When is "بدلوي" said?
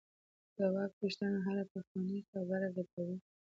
2.75-3.17